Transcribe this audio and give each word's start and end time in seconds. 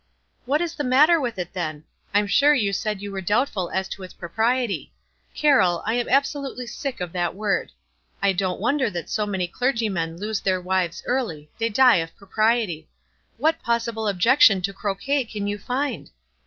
"What 0.45 0.61
is 0.61 0.73
the 0.73 0.83
matter 0.83 1.21
with 1.21 1.37
it 1.37 1.53
then? 1.53 1.83
I'm 2.11 2.25
sure 2.25 2.55
you 2.55 2.73
said 2.73 3.01
\*ou 3.03 3.11
were 3.11 3.21
doubtful 3.21 3.69
as 3.69 3.87
to 3.89 4.01
its 4.01 4.15
propriety. 4.15 4.91
Carroll, 5.35 5.83
I 5.85 5.93
am 5.93 6.09
absolutely 6.09 6.65
sick 6.65 6.99
of 7.01 7.11
that 7.13 7.35
word. 7.35 7.71
I 8.19 8.33
don't 8.33 8.59
wonder 8.59 8.89
that 8.89 9.11
so 9.11 9.27
many 9.27 9.47
clergymen 9.47 10.17
lose 10.17 10.41
their 10.41 10.59
wives 10.59 11.03
early— 11.05 11.51
they 11.59 11.69
die 11.69 11.97
of 11.97 12.17
propriety. 12.17 12.89
What 13.37 13.61
possible 13.61 14.07
objection 14.07 14.63
to 14.63 14.73
croquet 14.73 15.23
can 15.25 15.45
you 15.45 15.59
find?" 15.59 16.09